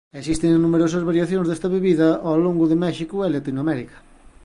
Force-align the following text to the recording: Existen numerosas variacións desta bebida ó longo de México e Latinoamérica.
Existen 0.21 0.51
numerosas 0.65 1.07
variacións 1.09 1.47
desta 1.47 1.67
bebida 1.75 2.09
ó 2.29 2.31
longo 2.45 2.65
de 2.71 2.77
México 2.85 3.15
e 3.21 3.27
Latinoamérica. 3.33 3.97